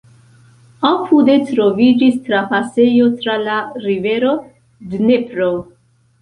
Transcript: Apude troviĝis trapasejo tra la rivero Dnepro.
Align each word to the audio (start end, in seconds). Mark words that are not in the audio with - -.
Apude 0.91 1.35
troviĝis 1.49 2.15
trapasejo 2.29 3.11
tra 3.21 3.37
la 3.43 3.59
rivero 3.85 4.33
Dnepro. 4.95 5.53